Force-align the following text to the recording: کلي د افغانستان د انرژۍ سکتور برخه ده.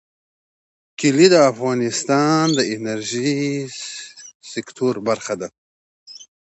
کلي 0.99 1.27
د 1.31 1.35
افغانستان 1.51 2.45
د 2.57 2.59
انرژۍ 2.75 3.35
سکتور 4.51 4.95
برخه 5.07 5.33
ده. 5.41 5.47